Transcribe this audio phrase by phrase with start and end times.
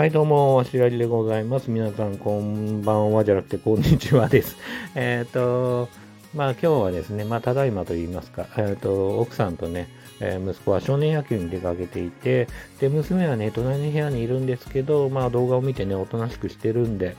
[0.00, 1.70] はい、どうも、わしらりでございます。
[1.70, 4.56] 皆さん、こんばんはじゃなくて、こんにちはです。
[4.96, 5.90] えっ、と、
[6.34, 9.88] まあ今日はですね、まあただいまと言いますか、えっ、と、奥さんとね、
[10.20, 12.48] えー息子は少年野球に出かけていて、
[12.80, 17.14] で、娘はね、隣の部屋にいるんですけど、まあ動画を見てね、おとなしくしてるんで、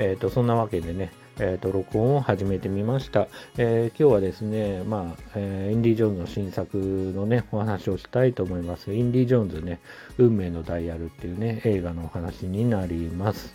[0.00, 3.26] えっ、と、そんなわけでね、えっ、と、録音を始めてみました。
[3.58, 8.94] えー今日はですね、まあ、えーインディ・ジョーンズの新作のね、お話をしたいと思います。
[8.94, 9.80] インディ・ジョーンズね、
[10.16, 13.52] 運命のダイヤルっていうね、映画のお話になります。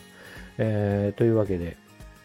[0.57, 1.77] えーというわけで、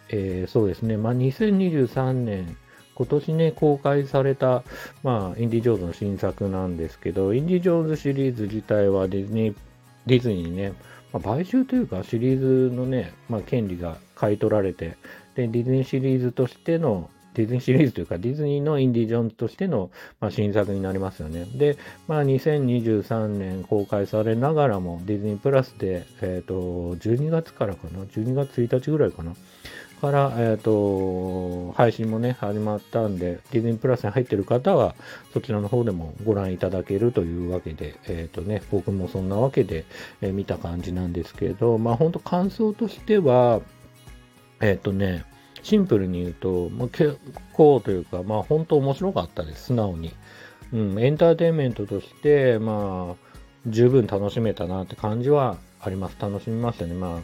[0.08, 2.56] えーそうですね、まあ、2023年、
[2.96, 4.64] 今年ね、公開された、
[5.04, 9.56] まあ、インディ・ジョーンズの新作なんですけど、インディ・ジョーンズシリーズ自体はディズニー、
[10.06, 10.72] ディズニーにね、
[11.12, 14.96] まあ、買収というかシリーズのね、まあ、権利が買い取られて、
[15.34, 21.46] で、ディズニーシリーズとしての、ディズニーシリーズというか、ディズニーのインディ・ジョーンズとしての、まあ、新作になりますよね。
[21.54, 29.34] で、まあ、2023年公開されながらも、ディズニープラスで、えっ、と、12月からかな、12月1日ぐらいかな、
[30.00, 34.94] から、えっ、と、配信もね、始まったんで、ディズニープラスに入ってる方は、
[35.32, 39.84] そちらの方でもご覧いただけるというわけで、えっ、とね、僕もそんなわけで、
[40.20, 43.60] えー見た感じなんですけど、まあ、本当感想としては、
[44.60, 45.24] えっ、とね、
[45.62, 47.18] シンプルに言うと、まあ、結
[47.52, 50.12] 構というか、まあ、本当面白かったです、素直に。
[50.72, 56.16] うん、エンターテインメントとして、まあ、十分楽しめたなって感じはあります。
[56.20, 56.94] 楽しみましたね。
[56.94, 57.20] まあ、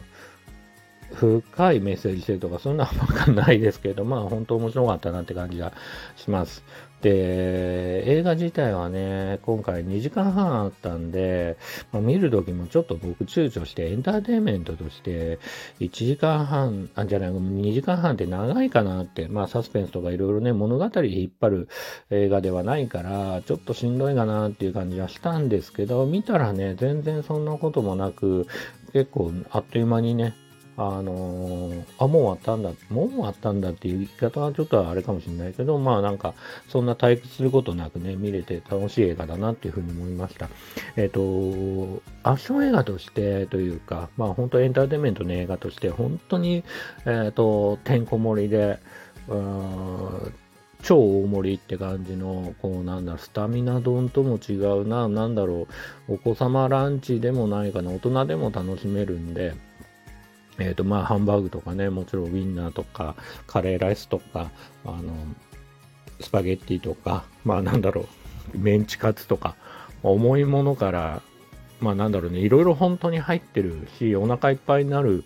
[1.13, 5.73] 深いメッセージ性とか、そんなわかんないですけど、まあ、本当面白かったなって感じが
[6.15, 6.63] します。
[7.01, 11.57] で、映画自体はね、今回2時間半あったんで、
[11.91, 15.39] まあ、見るときもちょっと僕躊躇して、エンターテインメントとして、
[15.79, 21.69] 1時間半、あ、じゃない、2時間半って長いかなって、まあ、サスペンスとかいろいろね、物語引っ張る
[22.11, 28.45] 映画ではないから、ちょっとしんどいかなっていう感じはしたんですけど、見たらね、全然そんなこともなく、
[28.93, 30.35] 結構あっという間にね、
[30.87, 36.33] あのーあ、もう終わったんだ、もう終わったんだっていう言い方はちょっとあれかもしれないけど、まあなんか、
[36.69, 40.49] そんな退屈することなくね、見れて楽しい映画だなっていうふうに思いました。
[40.95, 46.63] えっ、と、アクション映画としてというか、まあ本当エンターテインメントの映画として、本当に、
[47.05, 48.79] えっ、と、てんこ盛りで、
[49.27, 50.33] うん
[50.83, 55.67] 超大盛りって感じの、こうなんだ、スタミナ丼とも違うな、なんだろ
[56.09, 59.53] う、お子様ランチでもないかな、大人でも楽しめるんで、
[60.67, 63.15] えっ、と、まあ、ハンバーグとかね、もちろんウィンナーとか、
[63.47, 64.51] カレーライスとか、
[64.85, 65.13] あの、
[66.19, 68.07] スパゲッティとか、まあ、なんだろ
[68.53, 69.55] う、メンチカツとか、
[70.03, 71.21] 重いものから、
[71.79, 75.23] まあ、なんだろうね、いろいろ本当に入ってるし、お腹いっぱいになる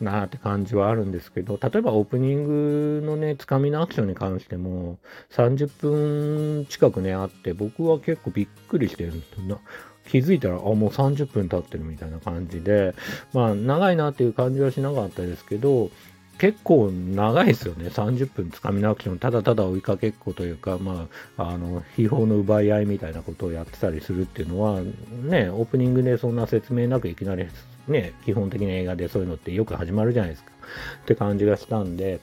[0.00, 4.98] なって感じはあるんですけど、例えばオープニングのね、つかみのアクションに関しても、
[5.30, 9.60] 30分近くね、あって、僕は結構びっくりしてるんですよ。
[10.10, 12.94] 気づいたら、あ、もう30分経ってるみたいな感じで、
[13.32, 15.90] まあ、長いなっていう感じはしなかったですけど、
[16.38, 17.88] 結構長いですよね。
[17.88, 21.06] 30分つかみのアクション、ただただ追いかけっこというか、ま
[21.36, 27.46] あ、あの、秘宝の奪い合いみたいなことをやってたりするっていうのは、ね、オープニングでそんな説明なくいきなり、
[27.86, 30.50] ね、基本的な映画でそういうのってよく始まるじゃないですか。
[31.02, 32.20] って感じがしたんで、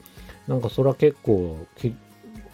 [0.47, 1.65] なんかそれは結構、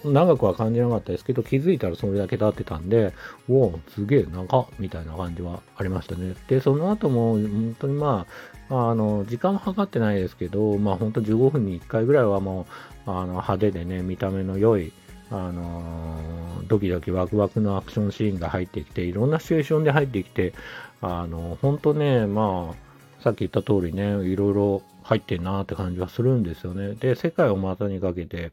[0.04, 3.14] 長くは感じなかったですけど、気づいたらそれだけ経ってたんで、
[3.50, 6.36] おお、すげえ長みたいな感じはありましたね。
[6.48, 8.26] で、その後も、本当にま
[8.70, 12.68] あ、あの、時間は計ってないですけど、まあ本当15分に1回ぐらいはも
[13.08, 14.92] う、あの、派手でね、見た目の良い、
[15.32, 16.20] あの
[16.68, 20.54] ドキドキワクワクのアクションシーンが入ってきて、いろんなシチュエーションで入ってきて、
[21.02, 26.94] あの、本当ね、まあ、さっき言った通りね、いろいろ入ってんなって感じはするんですよね。
[26.96, 28.52] で、世界を股にかけて、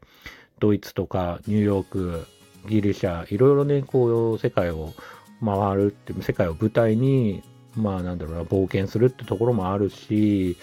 [0.61, 2.27] ドイツとかニューヨーク、
[2.69, 4.93] ギリシャ、いろいろね、こう、世界を
[5.43, 7.43] 回るって、世界を舞台に、
[7.75, 10.55] まあなんだろうな、冒険するってところもあるし、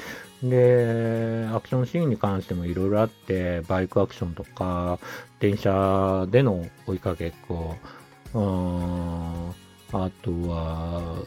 [0.43, 5.01] で、アクションシーンに関してもいろいろあって、バイクアクションとか、
[5.41, 7.75] 電車での追いかけっこ、
[8.35, 9.51] うん、
[10.01, 11.25] あとは、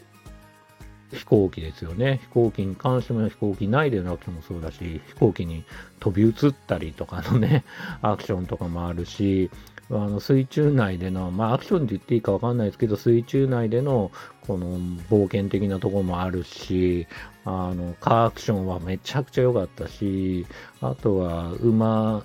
[1.14, 2.20] 飛行機ですよね。
[2.24, 5.64] 飛行機に関しても飛行機内でのアクションもそうだし、飛行機に
[6.00, 7.64] 飛び移ったりとかのね、
[8.02, 9.50] アクションとかもあるし、
[9.90, 14.12] あの水中内での、まあアクションって言っていいかわかんないですけど、水中内での
[14.48, 14.78] この
[15.10, 17.08] 冒険的なところもあるし、
[17.46, 20.46] あの、カーアクションはめちゃくちゃ良かったし、
[20.82, 22.24] あとは馬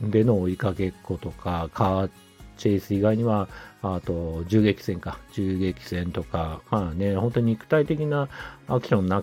[0.00, 2.10] での追いかけっことか、カー
[2.56, 3.48] チェイス以外には、
[3.94, 8.28] あと銃撃戦か、銃撃戦とか、まあね、本当に肉体的な
[8.66, 9.22] アクションな、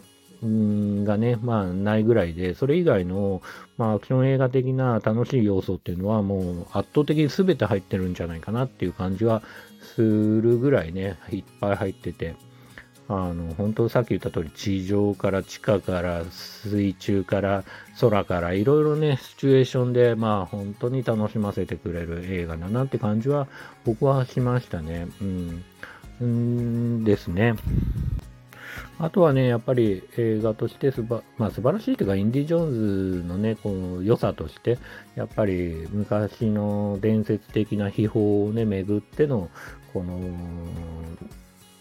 [1.06, 3.42] がね、まあないぐらいで、それ以外の、
[3.78, 9.42] まあアクション映画的な楽しい要素っていうのはもう圧倒的に全て入ってるんじゃないかなっていう感じは
[9.96, 12.36] するぐらいね、いっぱい入ってて、
[13.22, 17.64] あの、本当さっき言った通り、地上から地下から水中から
[18.00, 23.48] 空からいろいろね、シチュエーションで、まあ本当に楽しませてくれる映画だなって感じは
[23.86, 25.08] 僕はしましたね。
[25.22, 25.64] うん。
[26.22, 27.56] んですね。
[29.00, 34.78] あとはね、やっぱり映画としてすば、まあ、素晴らしいというか、インディ・ジョーンズのね、この良さとして、
[35.16, 39.50] やっぱり昔の伝説的な秘宝をね、巡っての、
[39.94, 40.20] この、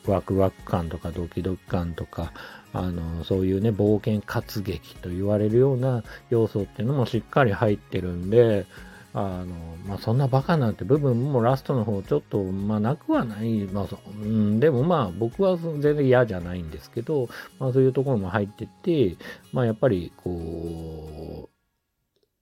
[0.06, 2.32] ワクワク感とかドキドキ感とか、
[2.72, 8.66] あの、そういうね、冒険活劇と言われるような要素っていうのもしっかり入ってるんで、
[9.14, 9.46] あの、
[9.87, 13.64] まあ、そんなバカなんて部分もラストの方ちょっと、まあ、なくはない。
[13.64, 17.28] まあ、うん、でもまあ、僕は全然嫌じゃないんですけど、
[17.58, 19.16] まあ、そういうところも入ってて、
[19.52, 21.51] まあ、やっぱり、こう、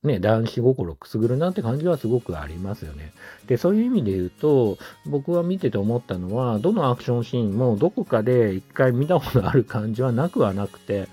[0.02, 3.12] ね、男子心くすぐるなって感じはすごくありますよね。
[3.47, 11.08] で、そういう意味で言うと、僕は見てて思ったのは、どのアクションシーンもどこかで一回見たことある感じはなくはなくて、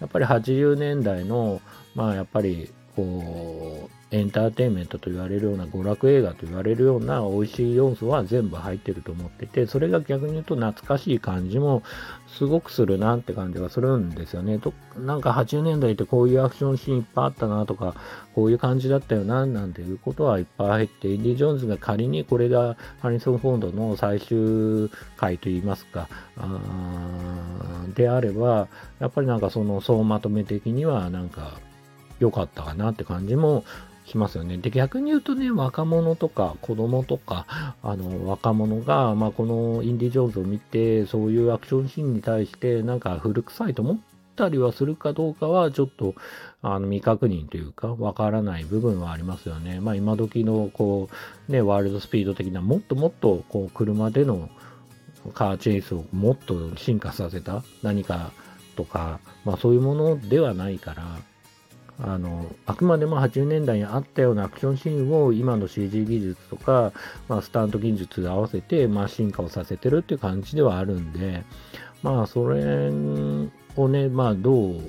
[0.00, 1.60] やっぱり80年代の、
[1.94, 11.82] まあやっぱりこう、エンターテインメントと言われるような娯楽映画と言われるような美味しい要素は全部入ってると思ってて、それが逆に言うと懐かしい感じも
[12.28, 14.60] すごくするなって感じがするんですよね。
[14.60, 17.96] となんか80年代ってこういうアクションシーンいっぱいあったなとか、
[18.36, 28.68] こういう感じだったよななんていうことはいっぱい入って、インディ・ジョーンズが仮にこれがハリソン・フォードの最終回といいますか、あであれば、
[29.00, 31.58] やっぱりなんかその総まとめ的にはなんか
[32.24, 33.64] 良かったかなって感じも
[34.06, 34.58] しますよね。
[34.58, 43.98] で、逆に言うとね、若者とか子供とか、あの、若者が、まあ、このインディ・ジョーンズを見て、そういうアクションシーンに対して、なんか古臭いと思っ
[44.36, 46.14] たりはするかどうかは、ちょっと、
[46.62, 49.80] あの、未確認というか、わからない部分はありますよね。
[49.80, 51.08] まあ、今時の、こ
[51.48, 54.50] う、ね、ワールドスピード的な、もっともっと、こう、車での
[55.32, 58.32] カーチェイスをもっと進化させた何か
[58.76, 61.04] とか、まあ、そういうものではないから、
[62.00, 66.92] あの、あくまでも80年代にあったようなアクションシーンを今の CG 技術とか、
[67.28, 71.44] まあ、スタント技術で合わせて、まあ、進化をさせてるっていう感じではあるんで、
[72.02, 72.90] まあ、それ
[73.76, 74.80] をね、まあ、どう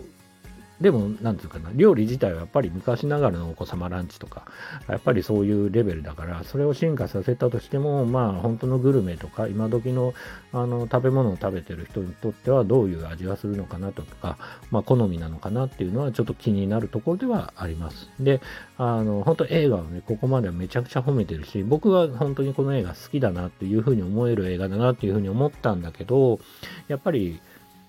[0.82, 4.46] でも、なんていうかな、料理自体はやっぱり昔ながらのお子様ランチとか、
[4.88, 10.14] やっぱりそういうレベルだから、それを進化させたとしても、まあ、本当のグルメとか、今時の
[10.52, 14.38] あの食べ物を食べてる人にとってはどういう味がするのかなとか、
[14.72, 18.10] まあ、好みなのかなっていうのはちょっと気になるところではあります。
[18.20, 18.42] で、
[18.78, 26.40] あの、本当映画をね、ここまではめちゃくちゃ褒めてるし、僕は本当にこの映画好きだなっていうふうに思える映画だなっていうふうに思ったんだけど、
[26.88, 27.40] やっぱり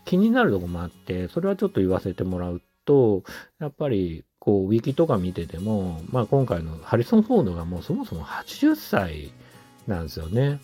[0.04, 3.24] 気になるとこもあって、それはちょっと言わせてもらうと、
[3.58, 9.32] やっぱり、こう、ウィキとか見てても、まあ今回のハリソン・フォードがもうそもそも80歳
[9.86, 10.60] なんですよね。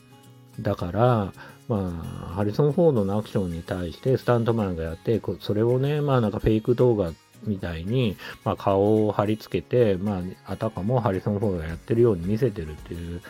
[0.60, 1.32] だから、
[1.68, 7.12] まあ、ハリソン・フォードのアクションに対してスタントマンがやって、それをね、まあなんかフェイク動画
[7.44, 13.20] みたいに、まあ顔を貼り付けて、まああたかもハリソン・フォードがやってるように見せてるっていう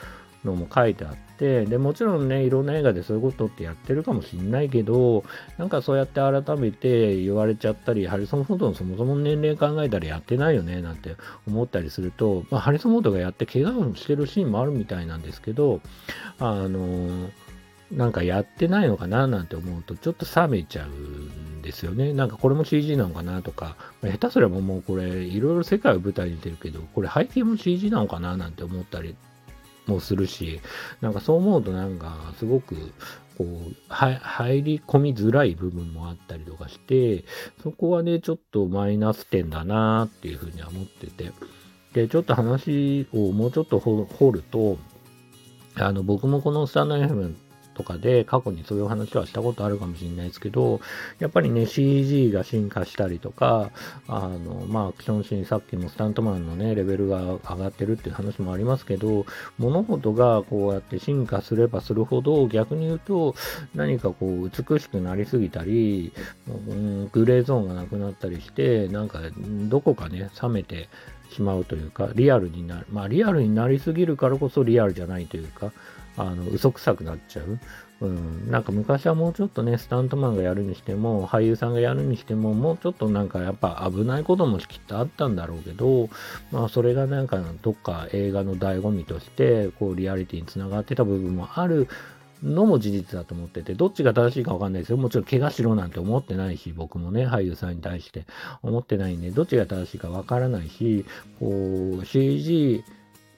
[0.44, 5.24] のも書いてあって、で、もちろんね、いろんな映画でそういうことってやってるかもしんないけど、
[5.58, 11.16] なんかそうやって改めて言われちゃったり、ハリソン・フォードのそもそも年齢考えたらやってないよね、なんて
[11.46, 15.80] 思ったりすると、まあ、ハリソン・フォードがやって怪我をしてるシーンもあるみたいなんですけど、
[16.38, 17.30] あの
[17.92, 22.14] なんかやってないのかななんて思うと、ちょっと冷めちゃうんですよね。
[22.14, 29.14] なんかこれも CG なのかなとか、下手すればもうこれ、いろいろ世界を舞台に出てるけど、これ背景も CG なのかななんて思ったり
[29.86, 30.60] もするし、
[31.00, 32.76] なんかそう思うとなんかすごく
[33.38, 37.24] こう入り込みづらい部分もあったりとかして、
[37.62, 41.32] そこはね、ちょっとマイナス点だなっていうふうには思ってて、
[41.94, 44.78] で、ちょっと話をもうちょっと掘ると、
[45.74, 47.34] あの、僕もこのスタンド FM
[47.74, 50.80] とかで過去にそういう話はしたことあるかもしれないですけど、
[51.18, 53.70] やっぱりね、CG が進化したりとか、
[54.08, 59.26] あの、まあ、アクションシーン、さっきもスタントマンのね、レベルが上がってるっていう話もありますけど、
[59.58, 63.34] 物事がこうやって進化すればするほど、逆に言うと、
[63.74, 66.12] 何かこう、美しくなりすぎたり、
[66.48, 69.20] うん、グレーゾーンがなくなったりして、なんか、
[69.68, 70.88] どこかね、冷めて、
[71.32, 72.86] しまうというか、リアルになる。
[72.92, 75.72] まあ、リアルになりすぎるからこそリアルじゃないというか、
[76.16, 77.58] あの、嘘くさくなっちゃう。
[78.02, 86.08] うん、なんか昔はもうちょっとね、スタントマンがやるにしても、俳優さんがやるにしても、もうちょっとなんかやっぱ危ないこともきっとあったんだろうけど、
[86.50, 91.86] まあそれがなんかどっか映画の醍醐味として、こうリアリティにつながってた部分もある
[92.42, 94.96] のも事実だと思ってて、どっちが正しいかわかんないですよ。
[94.96, 98.24] もちろん怪我しろなんて思ってないし、僕もね、俳優さんに対して
[98.62, 101.04] 思ってないんで、どっちが正しいかわからないし、
[101.38, 102.84] こう、CG、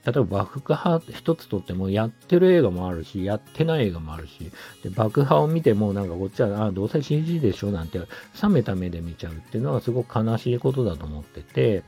[0.05, 4.51] 例えば爆破一つとってもやってる映画もあるし、やってない映画もあるし、
[4.83, 7.99] で爆破を見てもなんかこっちは、あ、どうせ CG でしょなんて
[8.41, 11.83] 冷めた目で見ちゃうっていうのはすごく悲しいことだと思ってて、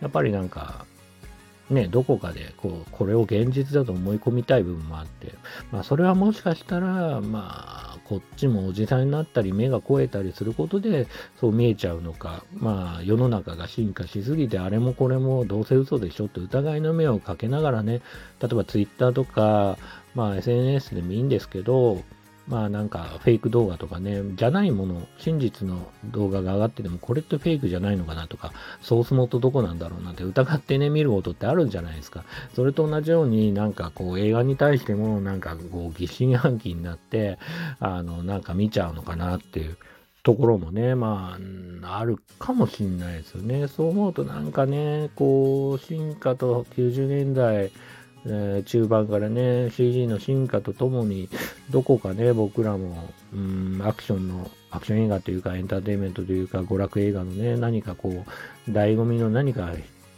[0.00, 0.86] やっぱりなんか、
[1.72, 5.32] ね、どこかでこうこれを現実だと思い込みたい部分もあって、
[5.70, 11.06] まあ、それはもしかしたら、まあ、こっちもおじさんになったり、目が肥えたりすることで、
[11.40, 18.02] そう見えちゃうのか、まあ、世の中が進化しすぎて、あれもこれもどうせ嘘でしょって疑いの目をかけながらね、
[18.40, 19.78] 例えば Twitter とか、
[20.14, 22.02] まあ、SNS でもいいんですけど、
[22.48, 32.24] まあなんかフェイク動画とかね、じゃないもの、真実の動画が上がってても、これってフェイクじゃないのかなとか、ソース元どこなんだろうなんて疑ってね、見ることってあるんじゃないですか。
[32.54, 37.38] それと同じようになんかこう映画に対してもなんかこう疑心暗鬼になって、
[37.78, 39.76] あの、なんか見ちゃうのかなっていう。
[40.22, 41.36] ところもね、ま
[41.82, 43.66] あ、あるかもしんないですよね。
[43.66, 47.72] そう思うとなんかね、こう、進化と90年代、
[48.26, 51.28] えー、中盤からね、CG の進化とともに、
[51.70, 59.72] どこかね、僕らも、うん、アクションの、アクション映画というか、エンターテインメントというか、娯楽映画のね、何かこう、醍醐味の何か、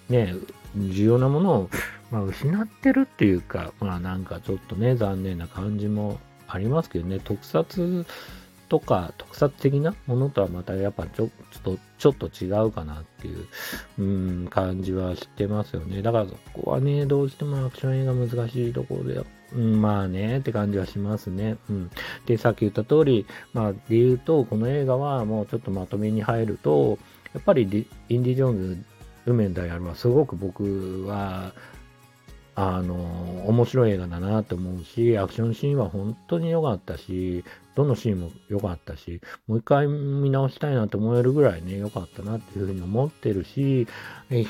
[0.08, 0.34] ね、
[0.76, 1.70] 重要なものを、
[2.10, 8.04] まあ、失ってるっていうか、まあなんかちょっとね、残念な感じもありますけどね、特撮
[8.74, 11.28] とか特撮的なものとはまたやっぱちょっ
[11.62, 13.46] と、ちょっと違うかなっていう、
[14.00, 16.02] うん、感じはしてますよね。
[16.02, 21.56] だからそこはね、どうしてもアクション映画難しいところで、うん、まあね、って感じはしますね。
[21.70, 21.90] うん。
[22.26, 26.98] で、さっき言った通り、まあ、で言うと、この映画はもうちょっとまとめに入ると、
[27.32, 27.62] やっぱり
[28.08, 28.84] インディ・ジョーンズ、
[29.26, 31.52] 運命のダイヤルはすごく僕は
[32.56, 32.94] あの、
[33.48, 43.86] 面白い映画だなと思うし、アクションシーンは本当に良かったし、どのシーンも良かったし、もう一回見直したいなと思えるぐらいね、良かったなっていうふうに思ってるし、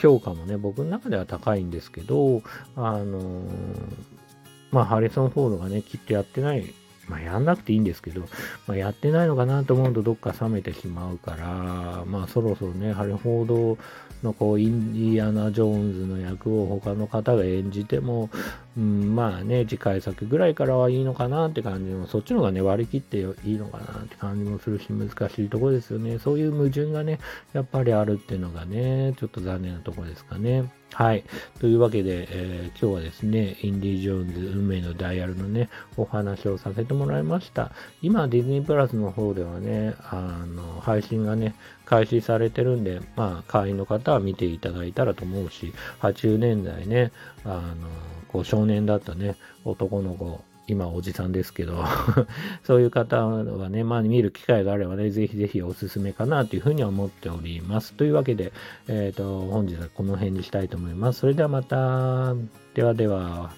[0.00, 2.42] 評価もね、僕の中では高いんですけど、
[2.76, 3.42] あの、
[4.70, 6.74] まあ、ハリソン・フォードがね、きっとやってない、
[7.08, 8.22] まあ、やんなくていいんですけど、
[8.66, 13.78] まあ、やってないのかなと思うとどっか冷めてしまうから、まあ、そろそろね、ハリフォード
[14.24, 18.30] のこうインディアナ・ジョーンズの役を他の方が演じても、
[18.76, 26.18] うん、まあね、次回作ぐらいからはいいのかなって感じも、そっちの方がね、割り切っていいのかなって感じもするし、難しいところですよね。
[26.18, 27.20] そういう矛盾がね、
[27.52, 30.72] やっぱりあるっていうのがね、ちょっと残念なところですかね。
[30.92, 31.24] はい。
[31.58, 37.72] というわけで、えー、今日はですね、インディ・ジョーンズ運命のダイヤルのね、お話をさせてもらいました。
[38.00, 47.12] 今、ディズニープラスの方ではね、あの、配信がね、開始されてるんで、まあ、会員の方は見ていただいたらと思うし、80年代ね、
[47.44, 47.88] あの、
[48.28, 51.84] こう少年だったね、男の子、今おじさんですけど
[52.64, 57.92] そういう方はね、まあ見る機会があればね、ぜひぜひおすすめかなというふうに思っております。
[57.92, 58.52] というわけで、
[58.88, 61.20] えっ、ー、と、本日はこの辺にしたいと思います。
[61.20, 62.34] それではまた、
[62.74, 63.52] ではでは。